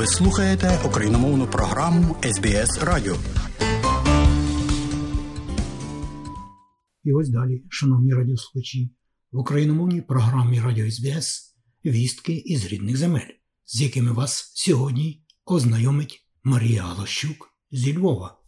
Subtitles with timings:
[0.00, 3.16] Ви слухаєте україномовну програму СБС Радіо.
[7.04, 8.90] І ось далі, шановні радіослухачі,
[9.32, 13.30] в україномовній програмі Радіо СБС вістки із рідних земель,
[13.64, 18.38] з якими вас сьогодні ознайомить Марія Галощук зі Львова.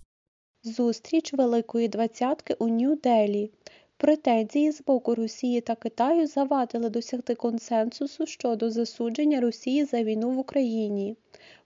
[0.62, 3.50] Зустріч Великої двадцятки у Нью-Делі.
[4.02, 10.38] Претензії з боку Росії та Китаю завадили досягти консенсусу щодо засудження Росії за війну в
[10.38, 11.16] Україні.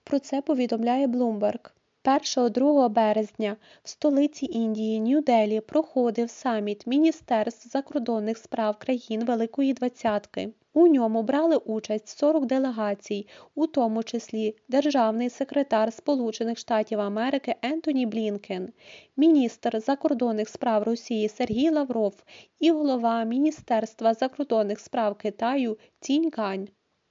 [0.03, 1.71] Про це повідомляє Bloomberg.
[2.07, 10.49] 1-2 березня в столиці Індії Нью-Делі проходив саміт Міністерств закордонних справ країн Великої Двадцятки.
[10.73, 18.05] У ньому брали участь 40 делегацій, у тому числі державний секретар Сполучених Штатів Америки Ентоні
[18.05, 18.73] Блінкен,
[19.17, 22.23] міністр закордонних справ Росії Сергій Лавров
[22.59, 26.67] і голова Міністерства закордонних справ Китаю Цінь Гань.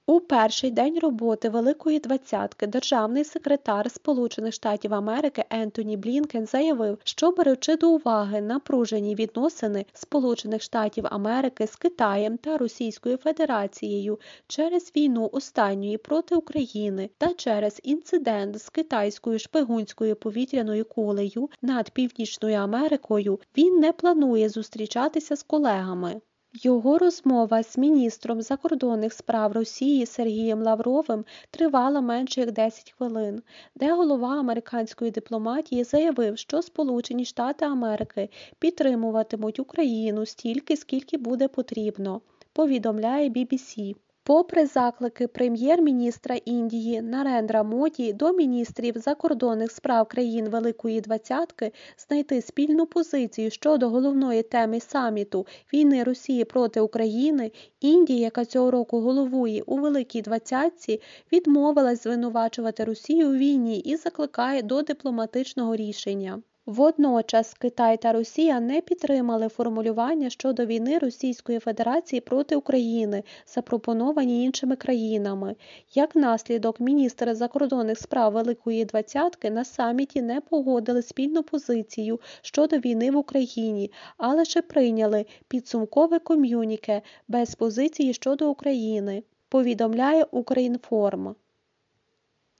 [0.09, 7.31] У перший день роботи Великої двадцятки державний секретар Сполучених Штатів Америки Ентоні Блінкен заявив, що
[7.31, 15.29] беручи до уваги напружені відносини Сполучених Штатів Америки з Китаєм та Російською Федерацією через війну
[15.33, 23.79] останньої проти України та через інцидент з китайською шпигунською повітряною кулею над Північною Америкою, він
[23.79, 26.21] не планує зустрічатися з колегами.
[26.63, 33.41] Його розмова з міністром закордонних справ Росії Сергієм Лавровим тривала менше як 10 хвилин,
[33.75, 42.21] де голова американської дипломатії заявив, що Сполучені Штати Америки підтримуватимуть Україну стільки, скільки буде потрібно,
[42.53, 43.95] повідомляє BBC.
[44.27, 52.85] Попри заклики прем'єр-міністра Індії Нарендра Моді до міністрів закордонних справ країн Великої Двадцятки знайти спільну
[52.85, 59.77] позицію щодо головної теми саміту війни Росії проти України, Індія, яка цього року головує у
[59.77, 66.41] Великій Двадцятці, відмовилась звинувачувати Росію у війні і закликає до дипломатичного рішення.
[66.67, 74.75] Водночас Китай та Росія не підтримали формулювання щодо війни Російської Федерації проти України, запропоновані іншими
[74.75, 75.55] країнами.
[75.93, 83.11] Як наслідок, міністри закордонних справ Великої Двадцятки на саміті не погодили спільну позицію щодо війни
[83.11, 89.23] в Україні, а лише прийняли підсумкове ком'юніке без позиції щодо України.
[89.49, 91.35] Повідомляє Українформ.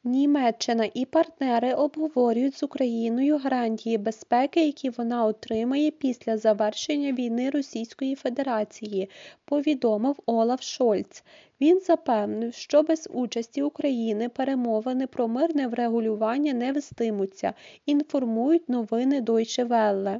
[0.07, 8.15] Німеччина і партнери обговорюють з Україною гарантії безпеки, які вона отримає після завершення війни Російської
[8.15, 9.09] Федерації,
[9.45, 11.23] повідомив Олаф Шольц.
[11.61, 17.53] Він запевнив, що без участі України перемовини про мирне врегулювання не вестимуться,
[17.85, 20.19] інформують новини Deutsche Welle.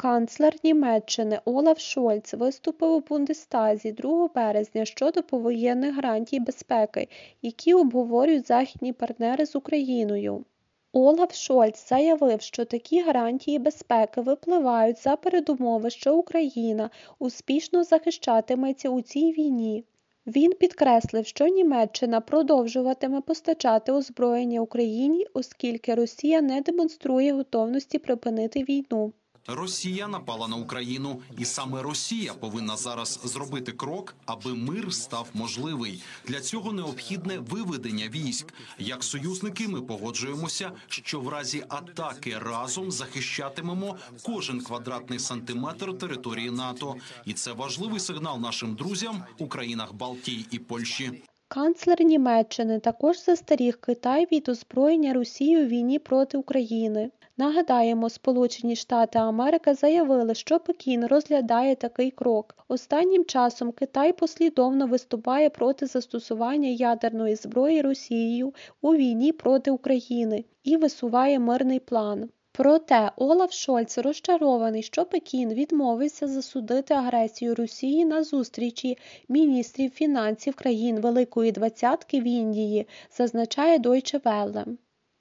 [0.00, 7.08] Канцлер Німеччини Олаф Шольц виступив у Бундестазі 2 березня щодо повоєнних гарантій безпеки,
[7.42, 10.44] які обговорюють західні партнери з Україною.
[10.92, 19.00] Олаф Шольц заявив, що такі гарантії безпеки випливають за передумови, що Україна успішно захищатиметься у
[19.00, 19.84] цій війні.
[20.26, 29.12] Він підкреслив, що Німеччина продовжуватиме постачати озброєння Україні, оскільки Росія не демонструє готовності припинити війну.
[29.46, 36.02] Росія напала на Україну, і саме Росія повинна зараз зробити крок, аби мир став можливий.
[36.26, 38.54] Для цього необхідне виведення військ.
[38.78, 46.94] Як союзники, ми погоджуємося, що в разі атаки разом захищатимемо кожен квадратний сантиметр території НАТО,
[47.24, 51.22] і це важливий сигнал нашим друзям у країнах Балтії і Польщі.
[51.48, 57.10] Канцлер Німеччини також застеріг Китай від озброєння Росії у війні проти України.
[57.40, 62.56] Нагадаємо, Сполучені Штати Америки заявили, що Пекін розглядає такий крок.
[62.68, 70.76] Останнім часом Китай послідовно виступає проти застосування ядерної зброї Росією у війні проти України і
[70.76, 72.28] висуває мирний план.
[72.52, 78.98] Проте Олаф Шольц розчарований, що Пекін відмовився засудити агресію Росії на зустрічі
[79.28, 84.76] міністрів фінансів країн Великої Двадцятки в Індії, зазначає Deutsche Welle.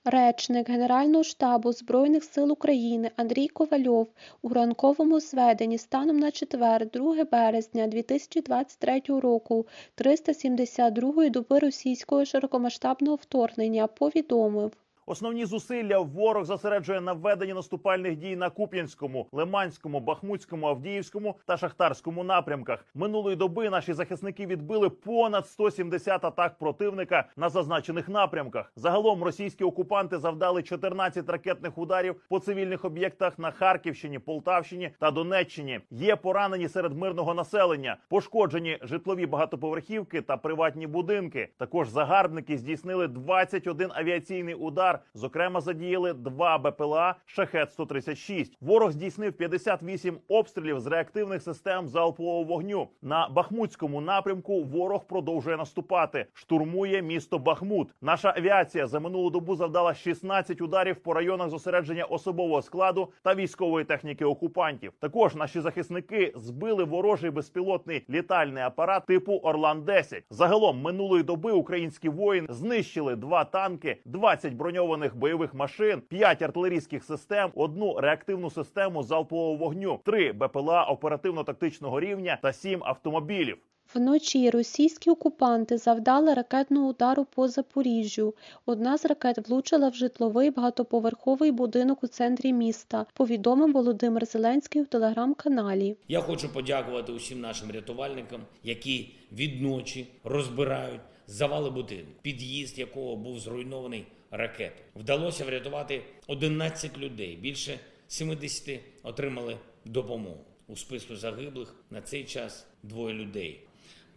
[0.10, 4.08] Речник Генерального штабу Збройних сил України Андрій Ковальов
[4.42, 9.68] у ранковому зведенні станом на четвер, 2 березня 2023 року
[9.98, 14.72] 372-ї доби російського широкомасштабного вторгнення повідомив.
[15.10, 22.24] Основні зусилля ворог зосереджує на введенні наступальних дій на Куп'янському, Лиманському, Бахмутському, Авдіївському та Шахтарському
[22.24, 22.86] напрямках.
[22.96, 28.72] Минулої доби наші захисники відбили понад 170 атак противника на зазначених напрямках.
[28.76, 35.80] Загалом російські окупанти завдали 14 ракетних ударів по цивільних об'єктах на Харківщині, Полтавщині та Донеччині.
[35.92, 41.50] Є поранені серед мирного населення, пошкоджені житлові багатоповерхівки та приватні будинки.
[41.58, 44.97] Також загарбники здійснили 21 авіаційний удар.
[45.14, 52.88] Зокрема, задіяли два БПЛА Шахет 136 Ворог здійснив 58 обстрілів з реактивних систем залпового вогню.
[53.02, 56.26] На Бахмутському напрямку ворог продовжує наступати.
[56.34, 57.90] Штурмує місто Бахмут.
[58.02, 63.86] Наша авіація за минулу добу завдала 16 ударів по районах зосередження особового складу та військової
[63.86, 64.94] техніки окупантів.
[65.00, 72.10] Також наші захисники збили ворожий безпілотний літальний апарат типу Орлан 10 Загалом минулої доби українські
[72.10, 79.56] воїни знищили два танки, 20 броньованих бойових машин, 5 артилерійських систем, одну реактивну систему залпового
[79.56, 83.58] вогню, 3 БПЛА оперативно-тактичного рівня та 7 автомобілів.
[83.94, 88.34] Вночі російські окупанти завдали ракетного удару по Запоріжжю.
[88.66, 94.86] Одна з ракет влучила в житловий багатоповерховий будинок у центрі міста, повідомив Володимир Зеленський у
[94.86, 95.98] телеграм-каналі.
[96.08, 104.06] Я хочу подякувати усім нашим рятувальникам, які відночі розбирають завали будинку, під'їзд якого був зруйнований
[104.32, 104.86] ракетою.
[104.96, 107.36] Вдалося врятувати 11 людей.
[107.36, 110.46] Більше 70 отримали допомогу.
[110.68, 113.67] У списку загиблих на цей час двоє людей.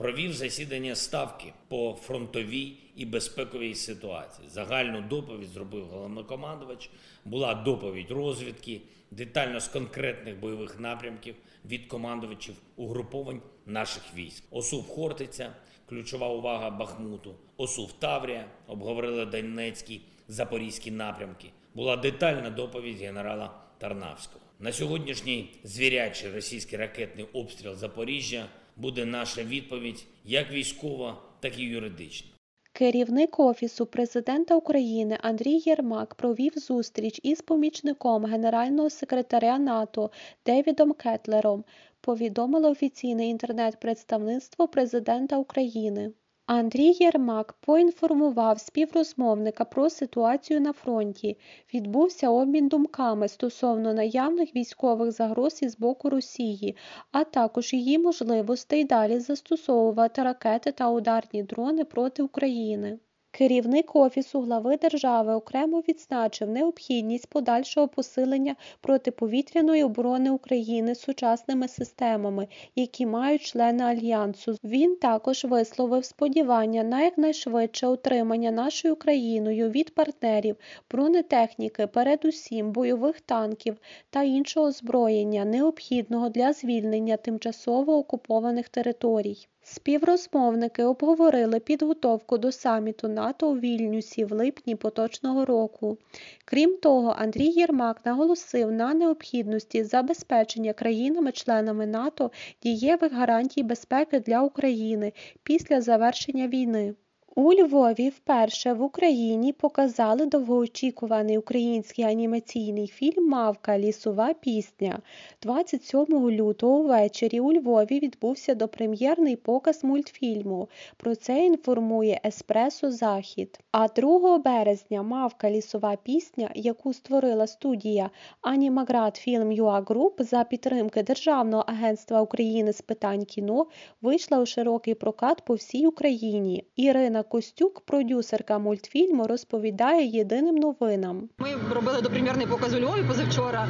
[0.01, 4.49] Провів засідання ставки по фронтовій і безпековій ситуації.
[4.49, 6.91] Загальну доповідь зробив головнокомандувач.
[7.25, 8.81] Була доповідь розвідки,
[9.11, 14.45] детально з конкретних бойових напрямків від командувачів угруповань наших військ.
[14.51, 15.53] Осув Хортиця,
[15.89, 21.51] ключова увага Бахмуту, Осув Таврія, обговорили Донецький, Запорізький напрямки.
[21.75, 24.45] Була детальна доповідь генерала Тарнавського.
[24.61, 28.47] На сьогоднішній звірячий російський ракетний обстріл Запоріжжя
[28.81, 32.31] буде наша відповідь як військова, так і юридична.
[32.73, 40.11] Керівник Офісу президента України Андрій Єрмак провів зустріч із помічником генерального секретаря НАТО
[40.47, 41.65] Девідом Кетлером,
[42.01, 46.13] повідомило офіційне інтернет-представництво президента України.
[46.53, 51.39] Андрій Єрмак поінформував співрозмовника про ситуацію на фронті.
[51.75, 56.77] Відбувся обмін думками стосовно наявних військових загроз із боку Росії,
[57.13, 62.99] а також її можливостей далі застосовувати ракети та ударні дрони проти України.
[63.33, 73.07] Керівник Офісу глави держави окремо відзначив необхідність подальшого посилення протиповітряної оборони України сучасними системами, які
[73.07, 74.57] мають члени альянсу.
[74.65, 80.57] Він також висловив сподівання на якнайшвидше отримання нашою країною від партнерів
[80.91, 83.77] бронетехніки, передусім бойових танків
[84.11, 89.47] та іншого озброєння, необхідного для звільнення тимчасово окупованих територій.
[89.73, 95.99] Співрозмовники обговорили підготовку до саміту НАТО у Вільнюсі в липні поточного року.
[96.45, 102.31] Крім того, Андрій Єрмак наголосив на необхідності забезпечення країнами-членами НАТО
[102.63, 105.13] дієвих гарантій безпеки для України
[105.43, 106.95] після завершення війни.
[107.35, 114.99] У Львові вперше в Україні показали довгоочікуваний український анімаційний фільм Мавка Лісова пісня.
[115.43, 120.69] 27 лютого ввечері у Львові відбувся допрем'єрний показ мультфільму.
[120.97, 123.61] Про це інформує Еспресо Захід.
[123.73, 128.11] А 2 березня Мавка Лісова пісня, яку створила студія
[128.41, 133.67] Анімаград Фільм Юа Груп за підтримки Державного агентства України з питань кіно,
[134.03, 136.65] вийшла у широкий прокат по всій Україні.
[136.77, 141.29] Ірина Костюк, продюсерка мультфільму, розповідає єдиним новинам.
[141.39, 143.69] Ми робили допрем'єрний показ у Львові позавчора,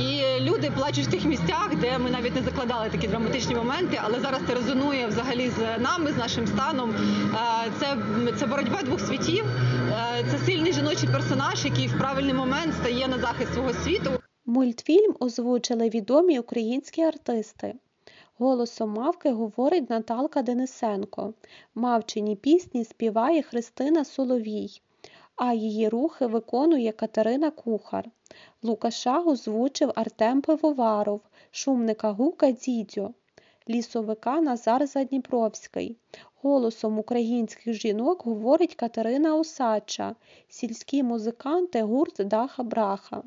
[0.00, 4.00] і люди плачуть в тих місцях, де ми навіть не закладали такі драматичні моменти.
[4.04, 6.90] Але зараз це резонує взагалі з нами, з нашим станом.
[6.90, 7.96] Е, Це,
[8.38, 9.44] це боротьба двох світів.
[9.46, 14.10] Е, Це сильний жіночий персонаж, який в правильний момент стає на захист свого світу.
[14.46, 17.74] Мультфільм озвучили відомі українські артисти.
[18.38, 21.34] Голосом мавки говорить Наталка Денисенко.
[21.74, 24.80] Мавчині пісні співає Христина Соловій,
[25.36, 28.10] а її рухи виконує Катерина Кухар.
[28.62, 33.10] Лукаша озвучив Артем Пивоваров, шумника Гука Дідьо,
[33.68, 35.96] лісовика Назар Задніпровський.
[36.42, 40.14] Голосом українських жінок говорить Катерина Осадча,
[40.48, 43.22] сільські музиканти гурт Даха Браха.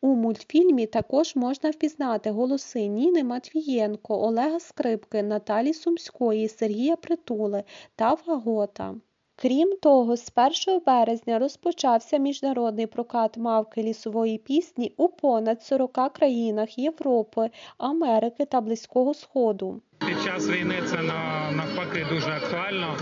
[0.00, 7.64] У мультфільмі також можна впізнати голоси Ніни Матвієнко, Олега Скрипки, Наталі Сумської, Сергія Притули
[7.96, 8.94] та Фагота.
[9.42, 10.32] Крім того, з
[10.66, 18.60] 1 березня розпочався міжнародний прокат мавки лісової пісні у понад 40 країнах Європи, Америки та
[18.60, 19.80] Близького Сходу.
[19.98, 22.96] Під час війни це на- навпаки дуже актуально.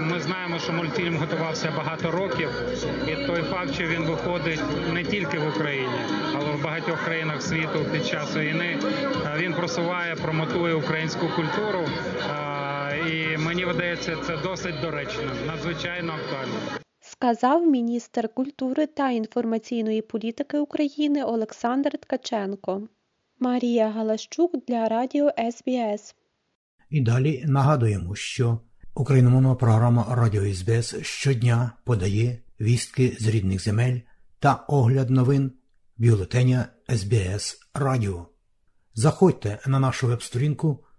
[0.00, 2.48] Ми знаємо, що мультфільм готувався багато років,
[3.08, 4.60] і той факт, що він виходить
[4.92, 5.98] не тільки в Україні,
[6.34, 8.78] але в багатьох країнах світу під час війни,
[9.36, 11.84] він просуває, промотує українську культуру.
[13.12, 16.54] І мені видається, це досить доречно, надзвичайно актуально.
[17.00, 22.88] Сказав міністр культури та інформаційної політики України Олександр Ткаченко.
[23.40, 26.14] Марія Галащук для радіо СБС.
[26.90, 28.60] І далі нагадуємо, що
[28.94, 34.00] україномовна програма Радіо СБС щодня подає вістки з рідних земель
[34.38, 35.52] та огляд новин
[35.96, 38.26] бюлетеня СБС Радіо.
[38.94, 40.85] Заходьте на нашу веб-сторінку